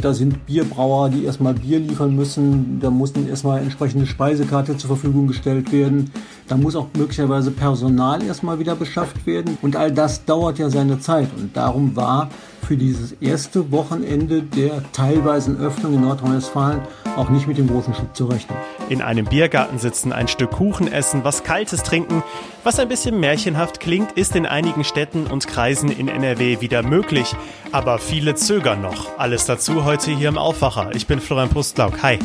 [0.00, 2.78] Da sind Bierbrauer, die erstmal Bier liefern müssen.
[2.78, 6.12] Da muss erstmal entsprechende Speisekarte zur Verfügung gestellt werden.
[6.46, 9.58] Da muss auch möglicherweise Personal erstmal wieder beschafft werden.
[9.60, 11.30] Und all das dauert ja seine Zeit.
[11.36, 12.30] Und darum war
[12.68, 16.82] für dieses erste Wochenende der teilweisen Öffnung in Nordrhein-Westfalen
[17.16, 18.58] auch nicht mit dem großen Schub zu rechnen.
[18.90, 22.22] In einem Biergarten sitzen, ein Stück Kuchen essen, was Kaltes trinken.
[22.64, 27.34] Was ein bisschen märchenhaft klingt, ist in einigen Städten und Kreisen in NRW wieder möglich.
[27.72, 29.16] Aber viele zögern noch.
[29.16, 30.90] Alles dazu heute hier im Aufwacher.
[30.94, 32.02] Ich bin Florian Pustlauk.
[32.02, 32.18] Hi.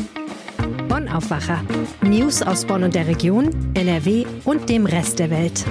[0.88, 1.62] Bonn Aufwacher.
[2.02, 5.64] News aus Bonn und der Region, NRW und dem Rest der Welt.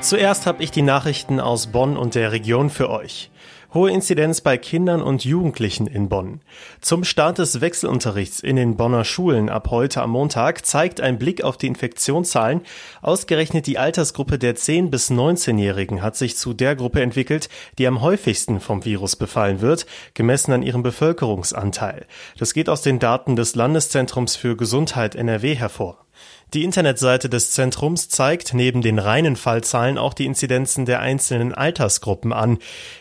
[0.00, 3.30] Zuerst habe ich die Nachrichten aus Bonn und der Region für euch.
[3.74, 6.40] Hohe Inzidenz bei Kindern und Jugendlichen in Bonn.
[6.80, 11.44] Zum Start des Wechselunterrichts in den Bonner Schulen ab heute am Montag zeigt ein Blick
[11.44, 12.62] auf die Infektionszahlen.
[13.02, 18.00] Ausgerechnet die Altersgruppe der 10- bis 19-Jährigen hat sich zu der Gruppe entwickelt, die am
[18.00, 22.06] häufigsten vom Virus befallen wird, gemessen an ihrem Bevölkerungsanteil.
[22.38, 26.07] Das geht aus den Daten des Landeszentrums für Gesundheit NRW hervor.
[26.54, 32.32] Die Internetseite des Zentrums zeigt neben den reinen Fallzahlen auch die Inzidenzen der einzelnen Altersgruppen
[32.32, 32.56] an.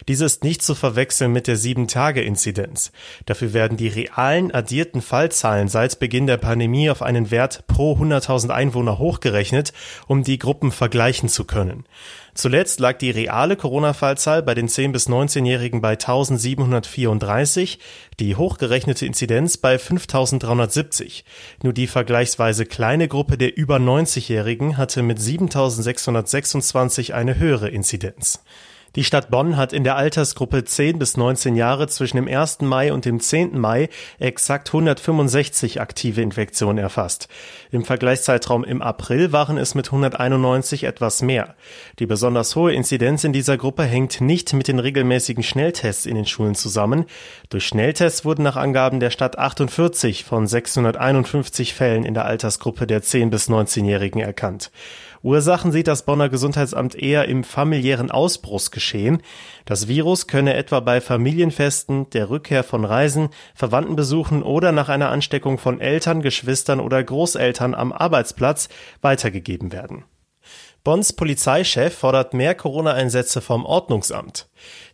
[0.09, 2.91] Dies ist nicht zu verwechseln mit der 7-Tage-Inzidenz.
[3.25, 8.49] Dafür werden die realen addierten Fallzahlen seit Beginn der Pandemie auf einen Wert pro 100.000
[8.49, 9.71] Einwohner hochgerechnet,
[10.07, 11.85] um die Gruppen vergleichen zu können.
[12.37, 17.79] Zuletzt lag die reale Corona-Fallzahl bei den 10- bis 19-Jährigen bei 1734,
[18.19, 21.25] die hochgerechnete Inzidenz bei 5370.
[21.63, 28.43] Nur die vergleichsweise kleine Gruppe der über 90-Jährigen hatte mit 7626 eine höhere Inzidenz.
[28.97, 32.61] Die Stadt Bonn hat in der Altersgruppe 10 bis 19 Jahre zwischen dem 1.
[32.61, 33.55] Mai und dem 10.
[33.55, 37.27] Mai exakt 165 aktive Infektionen erfasst.
[37.69, 41.53] Im Vergleichszeitraum im April waren es mit 191 etwas mehr.
[41.99, 46.25] Die besonders hohe Inzidenz in dieser Gruppe hängt nicht mit den regelmäßigen Schnelltests in den
[46.25, 47.05] Schulen zusammen.
[47.49, 53.03] Durch Schnelltests wurden nach Angaben der Stadt 48 von 651 Fällen in der Altersgruppe der
[53.03, 54.71] 10 bis 19-Jährigen erkannt.
[55.21, 59.21] Ursachen sieht das Bonner Gesundheitsamt eher im familiären Ausbruchsgeschehen.
[59.65, 65.57] Das Virus könne etwa bei Familienfesten, der Rückkehr von Reisen, Verwandtenbesuchen oder nach einer Ansteckung
[65.57, 68.69] von Eltern, Geschwistern oder Großeltern am Arbeitsplatz
[69.01, 70.05] weitergegeben werden.
[70.87, 74.47] Bonns Polizeichef fordert mehr Corona-Einsätze vom Ordnungsamt.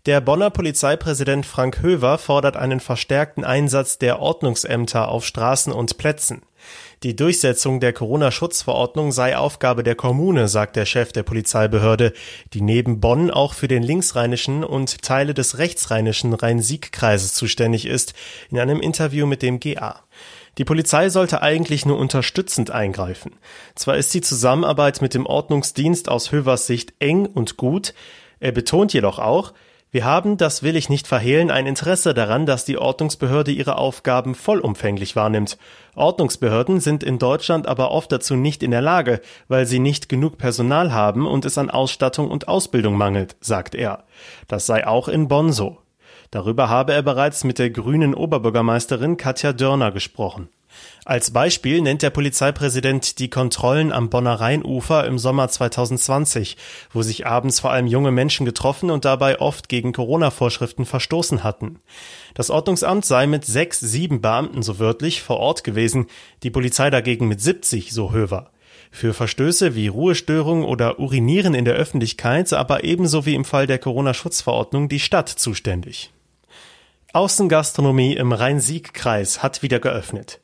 [0.07, 6.41] Der Bonner Polizeipräsident Frank Höver fordert einen verstärkten Einsatz der Ordnungsämter auf Straßen und Plätzen.
[7.03, 12.13] Die Durchsetzung der Corona-Schutzverordnung sei Aufgabe der Kommune, sagt der Chef der Polizeibehörde,
[12.53, 18.13] die neben Bonn auch für den linksrheinischen und Teile des rechtsrheinischen Rhein-Sieg-Kreises zuständig ist,
[18.49, 19.99] in einem Interview mit dem GA.
[20.57, 23.35] Die Polizei sollte eigentlich nur unterstützend eingreifen.
[23.75, 27.93] Zwar ist die Zusammenarbeit mit dem Ordnungsdienst aus Hövers Sicht eng und gut,
[28.39, 29.53] er betont jedoch auch,
[29.93, 34.33] wir haben, das will ich nicht verhehlen, ein Interesse daran, dass die Ordnungsbehörde ihre Aufgaben
[34.33, 35.59] vollumfänglich wahrnimmt.
[35.93, 40.39] Ordnungsbehörden sind in Deutschland aber oft dazu nicht in der Lage, weil sie nicht genug
[40.39, 44.03] Personal haben und es an Ausstattung und Ausbildung mangelt, sagt er.
[44.47, 45.77] Das sei auch in Bonn so.
[46.31, 50.49] Darüber habe er bereits mit der grünen Oberbürgermeisterin Katja Dörner gesprochen.
[51.05, 56.55] Als Beispiel nennt der Polizeipräsident die Kontrollen am Bonner Rheinufer im Sommer 2020,
[56.93, 61.79] wo sich abends vor allem junge Menschen getroffen und dabei oft gegen Corona-Vorschriften verstoßen hatten.
[62.35, 66.07] Das Ordnungsamt sei mit sechs, sieben Beamten so wörtlich vor Ort gewesen,
[66.43, 68.51] die Polizei dagegen mit 70, so Höver.
[68.89, 73.79] Für Verstöße wie Ruhestörung oder Urinieren in der Öffentlichkeit, aber ebenso wie im Fall der
[73.79, 76.11] Corona-Schutzverordnung die Stadt zuständig.
[77.11, 80.39] Außengastronomie im Rhein-Sieg-Kreis hat wieder geöffnet.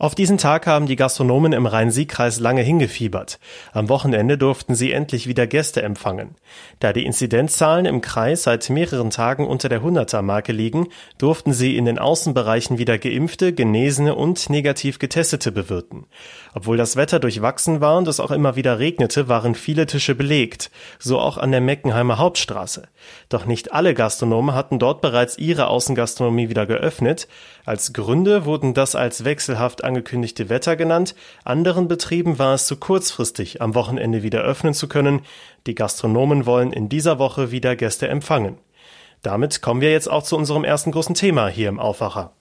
[0.00, 3.38] Auf diesen Tag haben die Gastronomen im Rhein-Sieg-Kreis lange hingefiebert.
[3.74, 6.36] Am Wochenende durften sie endlich wieder Gäste empfangen.
[6.78, 10.88] Da die Inzidenzzahlen im Kreis seit mehreren Tagen unter der 100er-Marke liegen,
[11.18, 16.06] durften sie in den Außenbereichen wieder Geimpfte, Genesene und negativ Getestete bewirten.
[16.54, 20.70] Obwohl das Wetter durchwachsen war und es auch immer wieder regnete, waren viele Tische belegt,
[20.98, 22.88] so auch an der Meckenheimer Hauptstraße.
[23.28, 27.28] Doch nicht alle Gastronomen hatten dort bereits ihre Außengastronomie wieder geöffnet.
[27.66, 33.60] Als Gründe wurden das als wechselhaft angekündigte Wetter genannt, anderen Betrieben war es zu kurzfristig,
[33.60, 35.22] am Wochenende wieder öffnen zu können.
[35.66, 38.56] Die Gastronomen wollen in dieser Woche wieder Gäste empfangen.
[39.22, 42.32] Damit kommen wir jetzt auch zu unserem ersten großen Thema hier im Aufwacher.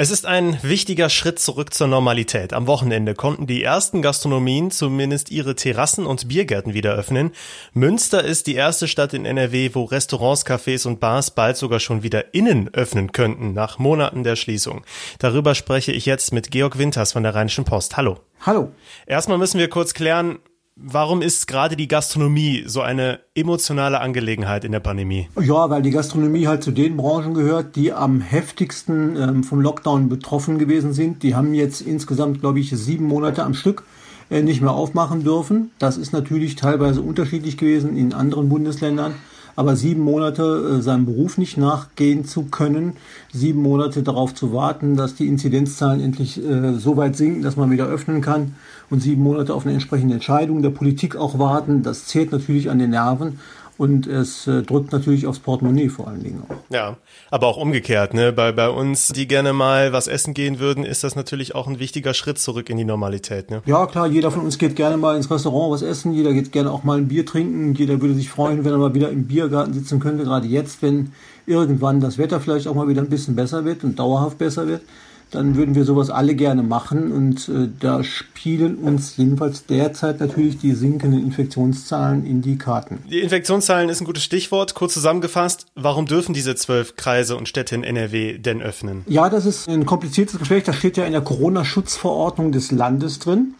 [0.00, 2.52] Es ist ein wichtiger Schritt zurück zur Normalität.
[2.52, 7.32] Am Wochenende konnten die ersten Gastronomien zumindest ihre Terrassen und Biergärten wieder öffnen.
[7.72, 12.04] Münster ist die erste Stadt in NRW, wo Restaurants, Cafés und Bars bald sogar schon
[12.04, 14.84] wieder innen öffnen könnten, nach Monaten der Schließung.
[15.18, 17.96] Darüber spreche ich jetzt mit Georg Winters von der Rheinischen Post.
[17.96, 18.20] Hallo.
[18.46, 18.70] Hallo.
[19.04, 20.38] Erstmal müssen wir kurz klären,
[20.80, 25.28] Warum ist gerade die Gastronomie so eine emotionale Angelegenheit in der Pandemie?
[25.40, 30.08] Ja, weil die Gastronomie halt zu den Branchen gehört, die am heftigsten ähm, vom Lockdown
[30.08, 31.24] betroffen gewesen sind.
[31.24, 33.82] Die haben jetzt insgesamt, glaube ich, sieben Monate am Stück
[34.30, 35.72] äh, nicht mehr aufmachen dürfen.
[35.80, 39.14] Das ist natürlich teilweise unterschiedlich gewesen in anderen Bundesländern.
[39.58, 42.92] Aber sieben Monate äh, seinem Beruf nicht nachgehen zu können,
[43.32, 47.68] sieben Monate darauf zu warten, dass die Inzidenzzahlen endlich äh, so weit sinken, dass man
[47.72, 48.54] wieder öffnen kann
[48.88, 52.78] und sieben Monate auf eine entsprechende Entscheidung der Politik auch warten, das zählt natürlich an
[52.78, 53.40] den Nerven.
[53.78, 56.56] Und es äh, drückt natürlich aufs Portemonnaie vor allen Dingen auch.
[56.68, 56.96] Ja,
[57.30, 58.32] aber auch umgekehrt, ne?
[58.32, 61.78] Bei, bei uns, die gerne mal was essen gehen würden, ist das natürlich auch ein
[61.78, 63.62] wichtiger Schritt zurück in die Normalität, ne?
[63.66, 66.72] Ja, klar, jeder von uns geht gerne mal ins Restaurant was essen, jeder geht gerne
[66.72, 69.72] auch mal ein Bier trinken, jeder würde sich freuen, wenn er mal wieder im Biergarten
[69.72, 71.12] sitzen könnte, gerade jetzt, wenn
[71.46, 74.82] irgendwann das Wetter vielleicht auch mal wieder ein bisschen besser wird und dauerhaft besser wird
[75.30, 77.12] dann würden wir sowas alle gerne machen.
[77.12, 82.98] Und äh, da spielen uns jedenfalls derzeit natürlich die sinkenden Infektionszahlen in die Karten.
[83.10, 84.74] Die Infektionszahlen ist ein gutes Stichwort.
[84.74, 89.04] Kurz zusammengefasst, warum dürfen diese zwölf Kreise und Städte in NRW denn öffnen?
[89.06, 90.64] Ja, das ist ein kompliziertes Gespräch.
[90.64, 93.54] Das steht ja in der Corona-Schutzverordnung des Landes drin.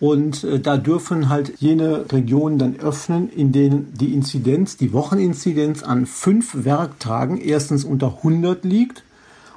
[0.00, 5.82] Und äh, da dürfen halt jene Regionen dann öffnen, in denen die Inzidenz, die Wocheninzidenz
[5.82, 9.02] an fünf Werktagen erstens unter 100 liegt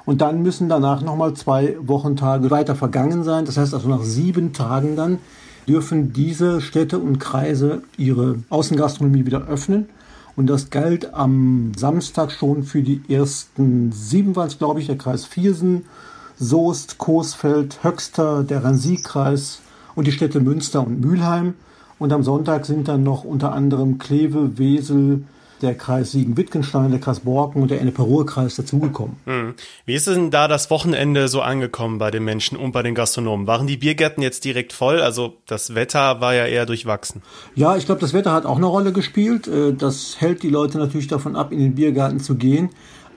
[0.08, 3.44] und dann müssen danach nochmal zwei Wochentage weiter vergangen sein.
[3.44, 5.18] Das heißt also nach sieben Tagen dann
[5.68, 9.90] dürfen diese Städte und Kreise ihre Außengastronomie wieder öffnen.
[10.34, 14.96] Und das galt am Samstag schon für die ersten sieben, war es glaube ich, der
[14.96, 15.84] Kreis Viersen,
[16.38, 19.60] Soest, Coesfeld, Höxter, der Rhein-Sieg-Kreis
[19.94, 21.52] und die Städte Münster und Mülheim.
[21.98, 25.24] Und am Sonntag sind dann noch unter anderem Kleve, Wesel,
[25.62, 29.16] der Kreis Siegen-Wittgenstein, der Kreis Borken und der Ennepe-Ruhr-Kreis dazugekommen.
[29.24, 29.54] Hm.
[29.84, 33.46] Wie ist denn da das Wochenende so angekommen bei den Menschen und bei den Gastronomen?
[33.46, 35.00] Waren die Biergärten jetzt direkt voll?
[35.00, 37.22] Also das Wetter war ja eher durchwachsen.
[37.54, 39.48] Ja, ich glaube, das Wetter hat auch eine Rolle gespielt.
[39.48, 42.70] Äh, das hält die Leute natürlich davon ab, in den Biergarten zu gehen.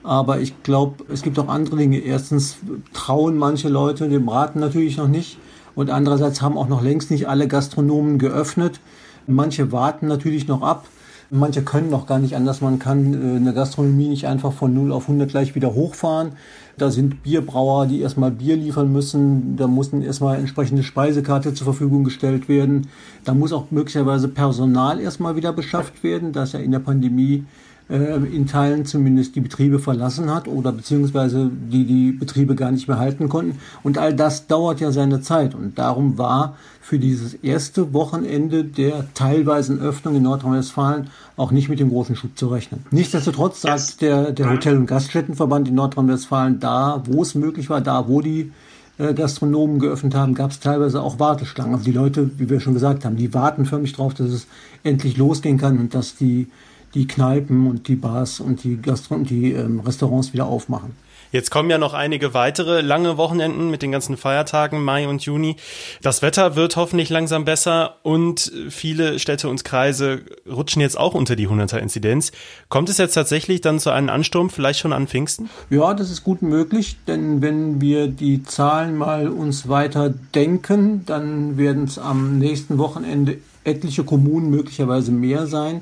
[0.04, 1.98] Aber ich glaube, es gibt auch andere Dinge.
[1.98, 2.56] Erstens
[2.92, 5.38] trauen manche Leute dem Braten natürlich noch nicht.
[5.74, 8.80] Und andererseits haben auch noch längst nicht alle Gastronomen geöffnet.
[9.26, 10.86] Manche warten natürlich noch ab.
[11.34, 12.60] Manche können noch gar nicht anders.
[12.60, 16.32] Man kann äh, eine Gastronomie nicht einfach von 0 auf 100 gleich wieder hochfahren.
[16.76, 19.56] Da sind Bierbrauer, die erstmal Bier liefern müssen.
[19.56, 22.88] Da muss erstmal entsprechende Speisekarte zur Verfügung gestellt werden.
[23.24, 27.46] Da muss auch möglicherweise Personal erstmal wieder beschafft werden, das ja in der Pandemie
[27.88, 32.88] äh, in Teilen zumindest die Betriebe verlassen hat oder beziehungsweise die die Betriebe gar nicht
[32.88, 33.58] mehr halten konnten.
[33.82, 35.54] Und all das dauert ja seine Zeit.
[35.54, 41.78] Und darum war für dieses erste Wochenende der teilweisen Öffnung in Nordrhein-Westfalen auch nicht mit
[41.78, 42.84] dem großen Schub zu rechnen.
[42.90, 48.08] Nichtsdestotrotz sagt der, der Hotel- und Gaststättenverband in Nordrhein-Westfalen, da wo es möglich war, da
[48.08, 48.50] wo die
[48.98, 51.74] äh, Gastronomen geöffnet haben, gab es teilweise auch Warteschlangen.
[51.74, 54.46] Also die Leute, wie wir schon gesagt haben, die warten förmlich drauf, dass es
[54.82, 56.48] endlich losgehen kann und dass die
[56.94, 60.90] die Kneipen und die Bars und die Gastro und die ähm, Restaurants wieder aufmachen.
[61.32, 65.56] Jetzt kommen ja noch einige weitere lange Wochenenden mit den ganzen Feiertagen Mai und Juni.
[66.02, 71.34] Das Wetter wird hoffentlich langsam besser und viele Städte und Kreise rutschen jetzt auch unter
[71.34, 72.32] die 100er Inzidenz.
[72.68, 75.48] Kommt es jetzt tatsächlich dann zu einem Ansturm, vielleicht schon an Pfingsten?
[75.70, 81.56] Ja, das ist gut möglich, denn wenn wir die Zahlen mal uns weiter denken, dann
[81.56, 85.80] werden es am nächsten Wochenende etliche Kommunen möglicherweise mehr sein,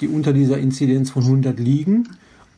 [0.00, 2.08] die unter dieser Inzidenz von 100 liegen.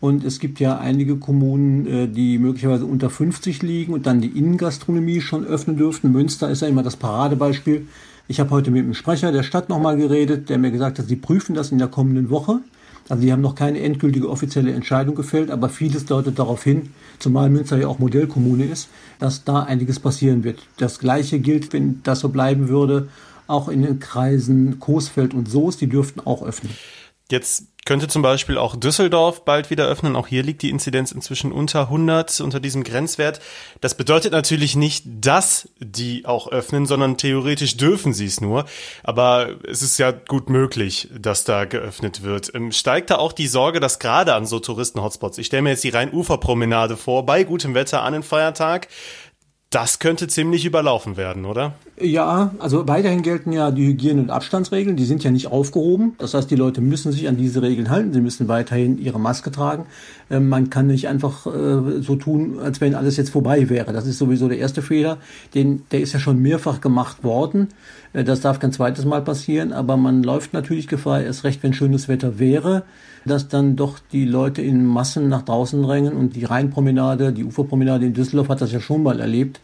[0.01, 4.39] Und es gibt ja einige Kommunen, äh, die möglicherweise unter 50 liegen und dann die
[4.39, 6.11] Innengastronomie schon öffnen dürften.
[6.11, 7.87] Münster ist ja immer das Paradebeispiel.
[8.27, 11.17] Ich habe heute mit dem Sprecher der Stadt nochmal geredet, der mir gesagt hat, sie
[11.17, 12.61] prüfen das in der kommenden Woche.
[13.09, 17.51] Also sie haben noch keine endgültige offizielle Entscheidung gefällt, aber vieles deutet darauf hin, zumal
[17.51, 18.89] Münster ja auch Modellkommune ist,
[19.19, 20.61] dass da einiges passieren wird.
[20.77, 23.09] Das gleiche gilt, wenn das so bleiben würde,
[23.49, 26.73] auch in den Kreisen Coesfeld und Soest, die dürften auch öffnen.
[27.31, 30.15] Jetzt könnte zum Beispiel auch Düsseldorf bald wieder öffnen.
[30.15, 33.41] Auch hier liegt die Inzidenz inzwischen unter 100, unter diesem Grenzwert.
[33.81, 38.65] Das bedeutet natürlich nicht, dass die auch öffnen, sondern theoretisch dürfen sie es nur.
[39.03, 42.55] Aber es ist ja gut möglich, dass da geöffnet wird.
[42.55, 45.83] Ähm, steigt da auch die Sorge, dass gerade an so Touristen-Hotspots, ich stelle mir jetzt
[45.83, 48.87] die Rhein-Ufer-Promenade vor, bei gutem Wetter an den Feiertag,
[49.71, 51.75] das könnte ziemlich überlaufen werden, oder?
[52.01, 56.17] Ja, also weiterhin gelten ja die Hygiene- und Abstandsregeln, die sind ja nicht aufgehoben.
[56.19, 59.53] Das heißt, die Leute müssen sich an diese Regeln halten, sie müssen weiterhin ihre Maske
[59.53, 59.87] tragen.
[60.29, 63.93] Ähm, man kann nicht einfach äh, so tun, als wenn alles jetzt vorbei wäre.
[63.93, 65.19] Das ist sowieso der erste Fehler,
[65.55, 67.69] den, der ist ja schon mehrfach gemacht worden.
[68.13, 71.73] Äh, das darf kein zweites Mal passieren, aber man läuft natürlich Gefahr, erst recht, wenn
[71.73, 72.85] schönes Wetter wäre,
[73.25, 78.07] dass dann doch die Leute in Massen nach draußen drängen und die Rheinpromenade, die Uferpromenade
[78.07, 79.61] in Düsseldorf hat das ja schon mal erlebt.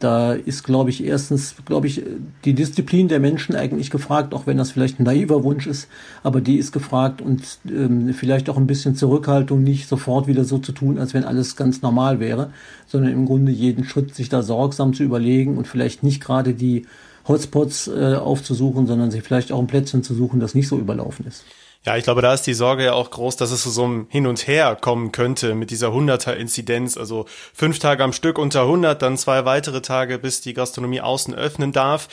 [0.00, 2.02] Da ist, glaube ich, erstens, glaube ich,
[2.46, 5.88] die Disziplin der Menschen eigentlich gefragt, auch wenn das vielleicht ein naiver Wunsch ist,
[6.22, 10.56] aber die ist gefragt und ähm, vielleicht auch ein bisschen Zurückhaltung, nicht sofort wieder so
[10.56, 12.50] zu tun, als wenn alles ganz normal wäre,
[12.86, 16.86] sondern im Grunde jeden Schritt sich da sorgsam zu überlegen und vielleicht nicht gerade die
[17.28, 21.26] Hotspots äh, aufzusuchen, sondern sich vielleicht auch ein Plätzchen zu suchen, das nicht so überlaufen
[21.26, 21.44] ist.
[21.86, 24.06] Ja, ich glaube, da ist die Sorge ja auch groß, dass es zu so einem
[24.10, 26.98] Hin und Her kommen könnte mit dieser 100er-Inzidenz.
[26.98, 27.24] Also
[27.54, 31.72] fünf Tage am Stück unter 100, dann zwei weitere Tage, bis die Gastronomie außen öffnen
[31.72, 32.08] darf.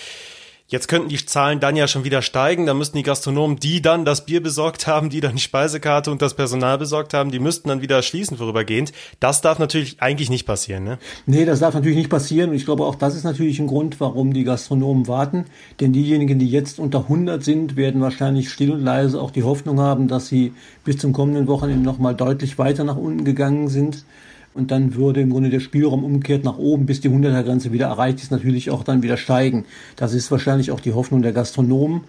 [0.70, 2.66] Jetzt könnten die Zahlen dann ja schon wieder steigen.
[2.66, 6.22] Da müssten die Gastronomen, die dann das Bier besorgt haben, die dann die Speisekarte und
[6.22, 8.92] das Personal besorgt haben, die müssten dann wieder schließen vorübergehend.
[9.22, 10.98] Das darf natürlich eigentlich nicht passieren, ne?
[11.26, 12.50] Nee, das darf natürlich nicht passieren.
[12.50, 15.46] Und ich glaube, auch das ist natürlich ein Grund, warum die Gastronomen warten.
[15.80, 19.80] Denn diejenigen, die jetzt unter 100 sind, werden wahrscheinlich still und leise auch die Hoffnung
[19.80, 20.52] haben, dass sie
[20.84, 24.04] bis zum kommenden Wochenende nochmal deutlich weiter nach unten gegangen sind
[24.58, 27.88] und dann würde im Grunde der Spielraum umgekehrt nach oben, bis die 100er Grenze wieder
[27.88, 29.66] erreicht ist, natürlich auch dann wieder steigen.
[29.96, 32.02] Das ist wahrscheinlich auch die Hoffnung der Gastronomen.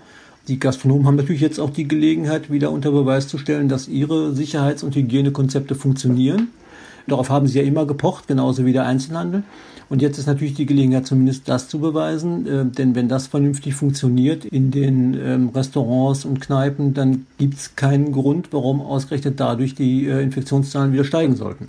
[0.49, 4.35] Die Gastronomen haben natürlich jetzt auch die Gelegenheit, wieder unter Beweis zu stellen, dass ihre
[4.35, 6.49] Sicherheits- und Hygienekonzepte funktionieren.
[7.07, 9.43] Darauf haben sie ja immer gepocht, genauso wie der Einzelhandel.
[9.91, 12.47] Und jetzt ist natürlich die Gelegenheit, zumindest das zu beweisen.
[12.47, 17.77] Äh, denn wenn das vernünftig funktioniert in den ähm, Restaurants und Kneipen, dann gibt es
[17.77, 21.69] keinen Grund, warum ausgerechnet dadurch die äh, Infektionszahlen wieder steigen sollten.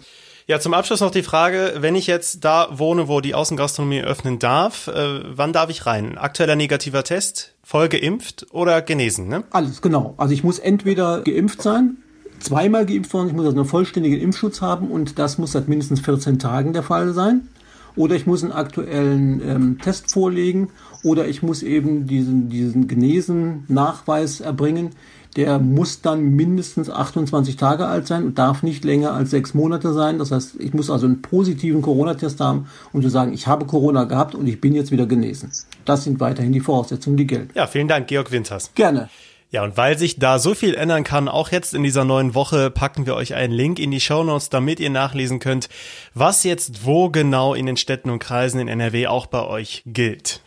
[0.49, 4.39] Ja, zum Abschluss noch die Frage, wenn ich jetzt da wohne, wo die Außengastronomie öffnen
[4.39, 6.17] darf, äh, wann darf ich rein?
[6.17, 9.43] Aktueller negativer Test, voll geimpft oder genesen, ne?
[9.51, 10.15] Alles, genau.
[10.17, 11.97] Also ich muss entweder geimpft sein,
[12.39, 15.99] zweimal geimpft worden, ich muss also einen vollständigen Impfschutz haben und das muss seit mindestens
[15.99, 17.49] 14 Tagen der Fall sein.
[17.95, 20.69] Oder ich muss einen aktuellen ähm, Test vorlegen
[21.03, 24.95] oder ich muss eben diesen, diesen Genesen-Nachweis erbringen
[25.35, 29.93] der muss dann mindestens 28 Tage alt sein und darf nicht länger als sechs Monate
[29.93, 30.17] sein.
[30.17, 34.05] Das heißt, ich muss also einen positiven Corona-Test haben, um zu sagen, ich habe Corona
[34.05, 35.51] gehabt und ich bin jetzt wieder genesen.
[35.85, 37.51] Das sind weiterhin die Voraussetzungen, die gelten.
[37.53, 38.71] Ja, vielen Dank, Georg Winters.
[38.75, 39.09] Gerne.
[39.51, 42.69] Ja, und weil sich da so viel ändern kann, auch jetzt in dieser neuen Woche,
[42.69, 45.69] packen wir euch einen Link in die Show Notes, damit ihr nachlesen könnt,
[46.13, 50.41] was jetzt wo genau in den Städten und Kreisen in NRW auch bei euch gilt.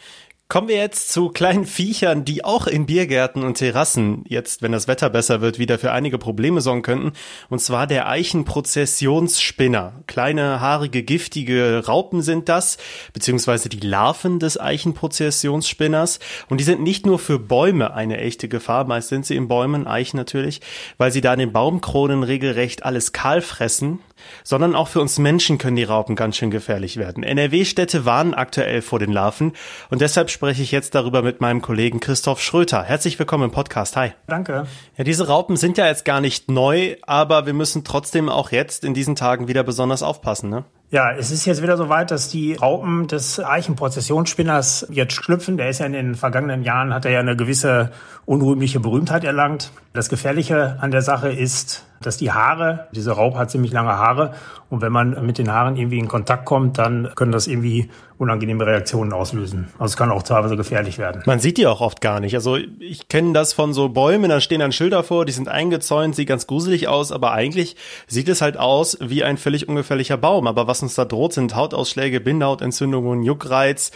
[0.53, 4.87] Kommen wir jetzt zu kleinen Viechern, die auch in Biergärten und Terrassen jetzt, wenn das
[4.87, 7.13] Wetter besser wird, wieder für einige Probleme sorgen könnten.
[7.49, 10.03] Und zwar der Eichenprozessionsspinner.
[10.07, 12.77] Kleine, haarige, giftige Raupen sind das,
[13.15, 16.19] beziehungsweise die Larven des Eichenprozessionsspinners.
[16.51, 19.87] Und die sind nicht nur für Bäume eine echte Gefahr, meist sind sie in Bäumen,
[19.87, 20.61] Eichen natürlich,
[20.99, 24.01] weil sie da in den Baumkronen regelrecht alles kahl fressen,
[24.45, 27.23] sondern auch für uns Menschen können die Raupen ganz schön gefährlich werden.
[27.23, 29.53] NRW-Städte warnen aktuell vor den Larven
[29.91, 32.83] und deshalb spreche ich jetzt darüber mit meinem Kollegen Christoph Schröter.
[32.83, 33.97] Herzlich willkommen im Podcast.
[33.97, 34.13] Hi.
[34.27, 34.67] Danke.
[34.97, 38.85] Ja, diese Raupen sind ja jetzt gar nicht neu, aber wir müssen trotzdem auch jetzt
[38.85, 40.65] in diesen Tagen wieder besonders aufpassen, ne?
[40.93, 45.57] Ja, es ist jetzt wieder soweit, dass die Raupen des Eichenprozessionsspinners jetzt schlüpfen.
[45.57, 47.93] Der ist ja in den vergangenen Jahren, hat er ja eine gewisse
[48.27, 49.73] unrühmliche Berühmtheit erlangt.
[49.95, 54.35] Das Gefährliche an der Sache ist, dass die Haare, diese Raupe hat ziemlich lange Haare
[54.71, 57.91] und wenn man mit den Haaren irgendwie in Kontakt kommt, dann können das irgendwie
[58.23, 59.69] unangenehme Reaktionen auslösen.
[59.75, 61.23] Also es kann auch teilweise gefährlich werden.
[61.27, 62.35] Man sieht die auch oft gar nicht.
[62.37, 66.15] Also ich kenne das von so Bäumen, da stehen dann Schilder vor, die sind eingezäunt,
[66.15, 70.47] sieht ganz gruselig aus, aber eigentlich sieht es halt aus wie ein völlig ungefährlicher Baum.
[70.47, 73.91] Aber was uns da droht, sind Hautausschläge, Bindehautentzündungen, Juckreiz.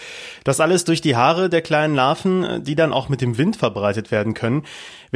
[0.45, 4.11] Das alles durch die Haare der kleinen Larven, die dann auch mit dem Wind verbreitet
[4.11, 4.65] werden können.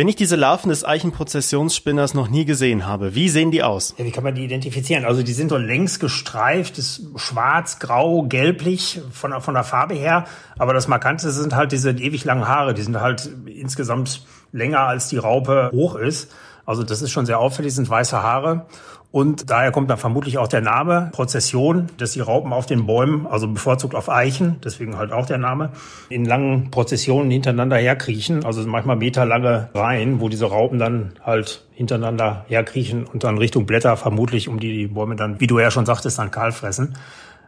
[0.01, 3.95] Wenn ich diese Larven des Eichenprozessionsspinners noch nie gesehen habe, wie sehen die aus?
[3.99, 5.05] Ja, wie kann man die identifizieren?
[5.05, 10.25] Also die sind so längs gestreift, ist schwarz, grau, gelblich von, von der Farbe her.
[10.57, 12.73] Aber das Markante sind halt diese ewig langen Haare.
[12.73, 16.33] Die sind halt insgesamt länger als die Raupe hoch ist.
[16.71, 18.65] Also das ist schon sehr auffällig, sind weiße Haare.
[19.11, 23.27] Und daher kommt dann vermutlich auch der Name Prozession, dass die Raupen auf den Bäumen,
[23.27, 25.73] also bevorzugt auf Eichen, deswegen halt auch der Name,
[26.11, 32.45] in langen Prozessionen hintereinander herkriechen, also manchmal meterlange Reihen, wo diese Raupen dann halt hintereinander
[32.47, 35.87] herkriechen und dann Richtung Blätter vermutlich, um die die Bäume dann, wie du ja schon
[35.87, 36.95] sagtest, dann kahl fressen.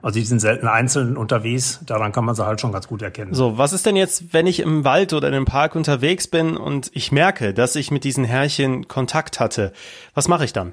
[0.02, 3.35] Also die sind selten einzeln unterwegs, daran kann man sie halt schon ganz gut erkennen.
[3.35, 6.56] So, was ist denn jetzt, wenn ich im Wald oder in einem Park unterwegs bin
[6.56, 9.73] und ich merke, dass ich mit diesen Härchen Kontakt hatte?
[10.14, 10.73] Was mache ich dann?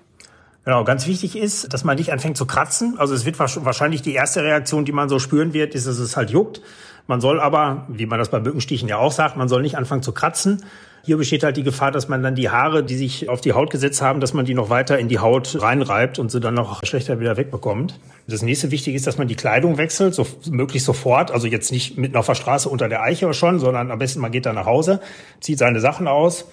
[0.66, 2.96] Genau, ganz wichtig ist, dass man nicht anfängt zu kratzen.
[2.98, 6.18] Also es wird wahrscheinlich die erste Reaktion, die man so spüren wird, ist, dass es
[6.18, 6.62] halt juckt.
[7.08, 10.04] Man soll aber, wie man das bei Mückenstichen ja auch sagt, man soll nicht anfangen
[10.04, 10.64] zu kratzen.
[11.02, 13.72] Hier besteht halt die Gefahr, dass man dann die Haare, die sich auf die Haut
[13.72, 16.86] gesetzt haben, dass man die noch weiter in die Haut reinreibt und sie dann noch
[16.86, 18.00] schlechter wieder wegbekommt.
[18.28, 21.32] Das nächste Wichtige ist, dass man die Kleidung wechselt, so möglichst sofort.
[21.32, 24.32] Also jetzt nicht mitten auf der Straße unter der Eiche schon, sondern am besten man
[24.32, 25.00] geht dann nach Hause,
[25.40, 26.46] zieht seine Sachen aus,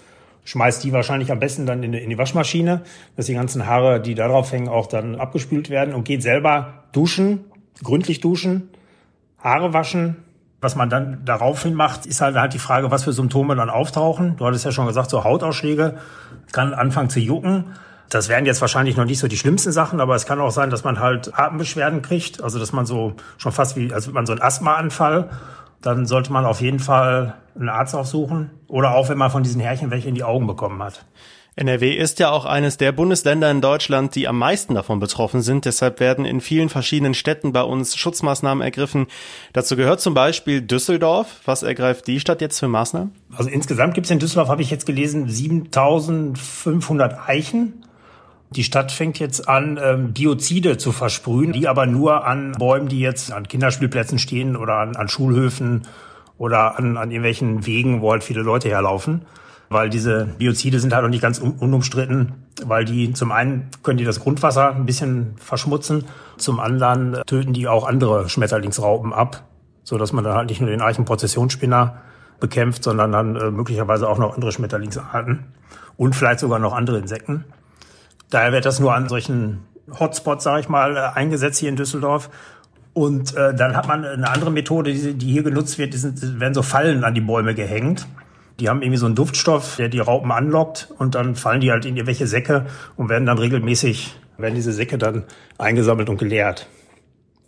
[0.46, 2.82] schmeißt die wahrscheinlich am besten dann in, in die Waschmaschine,
[3.16, 7.44] dass die ganzen Haare, die darauf hängen, auch dann abgespült werden und geht selber duschen,
[7.82, 8.70] gründlich duschen,
[9.38, 10.16] Haare waschen.
[10.62, 14.36] Was man dann daraufhin macht, ist halt, halt die Frage, was für Symptome dann auftauchen.
[14.38, 15.98] Du hattest ja schon gesagt, so Hautausschläge
[16.52, 17.66] kann anfangen zu jucken.
[18.08, 20.70] Das wären jetzt wahrscheinlich noch nicht so die schlimmsten Sachen, aber es kann auch sein,
[20.70, 22.42] dass man halt Atembeschwerden kriegt.
[22.42, 25.28] Also dass man so schon fast wie, als man so einen Asthmaanfall.
[25.82, 28.50] Dann sollte man auf jeden Fall einen Arzt aufsuchen.
[28.68, 31.04] Oder auch, wenn man von diesen Härchen welche in die Augen bekommen hat.
[31.58, 35.64] NRW ist ja auch eines der Bundesländer in Deutschland, die am meisten davon betroffen sind.
[35.64, 39.06] Deshalb werden in vielen verschiedenen Städten bei uns Schutzmaßnahmen ergriffen.
[39.54, 41.40] Dazu gehört zum Beispiel Düsseldorf.
[41.46, 43.12] Was ergreift die Stadt jetzt für Maßnahmen?
[43.34, 47.86] Also insgesamt gibt es in Düsseldorf, habe ich jetzt gelesen, 7500 Eichen.
[48.50, 53.00] Die Stadt fängt jetzt an, ähm, Biozide zu versprühen, die aber nur an Bäumen, die
[53.00, 55.86] jetzt an Kinderspielplätzen stehen oder an, an Schulhöfen
[56.38, 59.22] oder an, an irgendwelchen Wegen, wo halt viele Leute herlaufen
[59.68, 64.04] weil diese Biozide sind halt auch nicht ganz unumstritten, weil die zum einen können die
[64.04, 66.04] das Grundwasser ein bisschen verschmutzen,
[66.36, 69.44] zum anderen töten die auch andere Schmetterlingsraupen ab,
[69.82, 71.98] so dass man dann halt nicht nur den Eichenprozessionsspinner
[72.38, 75.44] bekämpft, sondern dann äh, möglicherweise auch noch andere Schmetterlingsarten
[75.96, 77.44] und vielleicht sogar noch andere Insekten.
[78.30, 79.64] Daher wird das nur an solchen
[79.98, 82.28] Hotspots, sage ich mal, äh, eingesetzt hier in Düsseldorf.
[82.96, 86.40] Und äh, dann hat man eine andere Methode, die, die hier genutzt wird, die sind,
[86.40, 88.06] werden so Fallen an die Bäume gehängt.
[88.58, 91.84] Die haben irgendwie so einen Duftstoff, der die Raupen anlockt und dann fallen die halt
[91.84, 92.64] in irgendwelche Säcke
[92.96, 95.24] und werden dann regelmäßig, werden diese Säcke dann
[95.58, 96.68] eingesammelt und geleert.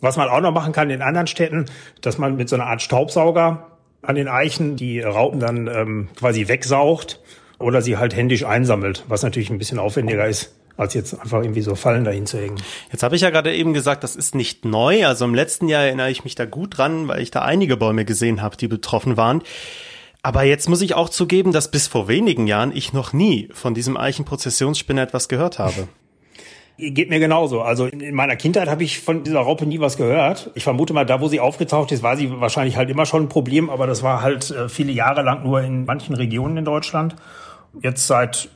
[0.01, 1.65] Was man auch noch machen kann in anderen Städten,
[2.01, 3.69] dass man mit so einer Art Staubsauger
[4.03, 7.21] an den Eichen die Raupen dann ähm, quasi wegsaugt
[7.57, 11.61] oder sie halt händisch einsammelt, was natürlich ein bisschen aufwendiger ist als jetzt einfach irgendwie
[11.61, 12.55] so Fallen dahin zu hängen.
[12.91, 15.05] Jetzt habe ich ja gerade eben gesagt, das ist nicht neu.
[15.05, 18.05] Also im letzten Jahr erinnere ich mich da gut dran, weil ich da einige Bäume
[18.05, 19.43] gesehen habe, die betroffen waren.
[20.21, 23.73] Aber jetzt muss ich auch zugeben, dass bis vor wenigen Jahren ich noch nie von
[23.73, 25.89] diesem Eichenprozessionsspinner etwas gehört habe.
[26.77, 27.61] Geht mir genauso.
[27.61, 30.49] Also in meiner Kindheit habe ich von dieser Raupe nie was gehört.
[30.55, 33.29] Ich vermute mal, da wo sie aufgetaucht ist, war sie wahrscheinlich halt immer schon ein
[33.29, 37.17] Problem, aber das war halt äh, viele Jahre lang nur in manchen Regionen in Deutschland.
[37.81, 38.49] Jetzt seit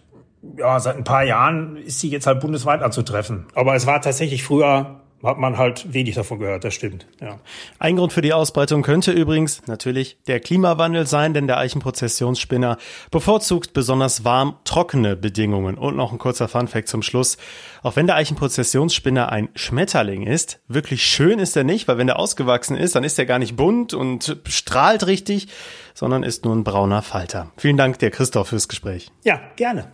[0.57, 3.45] ja, seit ein paar Jahren ist sie jetzt halt bundesweit anzutreffen.
[3.55, 7.07] Aber es war tatsächlich früher hat man halt wenig davon gehört, das stimmt.
[7.21, 7.39] Ja.
[7.79, 12.77] Ein Grund für die Ausbreitung könnte übrigens natürlich der Klimawandel sein, denn der Eichenprozessionsspinner
[13.09, 15.77] bevorzugt besonders warm, trockene Bedingungen.
[15.77, 17.37] Und noch ein kurzer Funfact zum Schluss.
[17.83, 22.19] Auch wenn der Eichenprozessionsspinner ein Schmetterling ist, wirklich schön ist er nicht, weil wenn er
[22.19, 25.47] ausgewachsen ist, dann ist er gar nicht bunt und strahlt richtig,
[25.93, 27.51] sondern ist nur ein brauner Falter.
[27.55, 29.09] Vielen Dank dir, Christoph, fürs Gespräch.
[29.23, 29.87] Ja, gerne.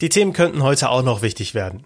[0.00, 1.84] Die Themen könnten heute auch noch wichtig werden.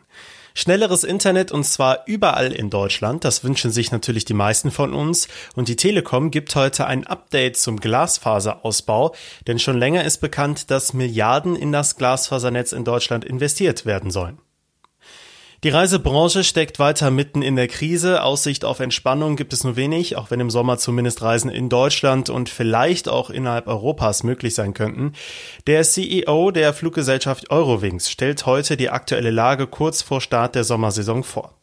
[0.54, 3.24] Schnelleres Internet und zwar überall in Deutschland.
[3.24, 5.28] Das wünschen sich natürlich die meisten von uns.
[5.54, 9.14] Und die Telekom gibt heute ein Update zum Glasfaserausbau.
[9.46, 14.38] Denn schon länger ist bekannt, dass Milliarden in das Glasfasernetz in Deutschland investiert werden sollen.
[15.62, 18.22] Die Reisebranche steckt weiter mitten in der Krise.
[18.22, 22.30] Aussicht auf Entspannung gibt es nur wenig, auch wenn im Sommer zumindest Reisen in Deutschland
[22.30, 25.12] und vielleicht auch innerhalb Europas möglich sein könnten.
[25.66, 31.24] Der CEO der Fluggesellschaft Eurowings stellt heute die aktuelle Lage kurz vor Start der Sommersaison
[31.24, 31.59] vor.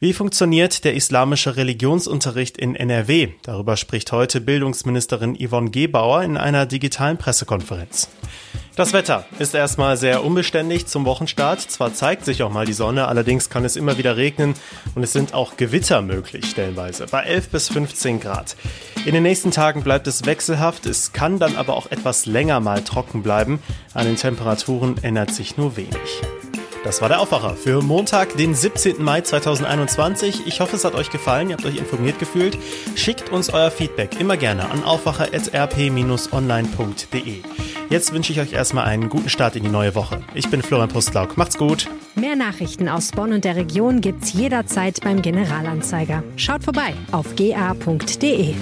[0.00, 3.30] Wie funktioniert der islamische Religionsunterricht in NRW?
[3.42, 8.08] Darüber spricht heute Bildungsministerin Yvonne Gebauer in einer digitalen Pressekonferenz.
[8.76, 11.60] Das Wetter ist erstmal sehr unbeständig zum Wochenstart.
[11.62, 14.54] Zwar zeigt sich auch mal die Sonne, allerdings kann es immer wieder regnen
[14.94, 18.54] und es sind auch Gewitter möglich stellenweise bei 11 bis 15 Grad.
[19.04, 22.84] In den nächsten Tagen bleibt es wechselhaft, es kann dann aber auch etwas länger mal
[22.84, 23.58] trocken bleiben.
[23.94, 26.22] An den Temperaturen ändert sich nur wenig.
[26.84, 29.02] Das war der Aufwacher für Montag, den 17.
[29.02, 30.46] Mai 2021.
[30.46, 32.56] Ich hoffe, es hat euch gefallen, ihr habt euch informiert gefühlt.
[32.94, 37.42] Schickt uns euer Feedback immer gerne an aufwacher.rp-online.de.
[37.90, 40.20] Jetzt wünsche ich euch erstmal einen guten Start in die neue Woche.
[40.34, 41.36] Ich bin Florian Postlauk.
[41.36, 41.88] Macht's gut.
[42.14, 46.22] Mehr Nachrichten aus Bonn und der Region gibt's jederzeit beim Generalanzeiger.
[46.36, 48.54] Schaut vorbei auf ga.de.